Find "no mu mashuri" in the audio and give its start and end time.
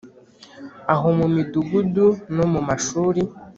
2.35-3.21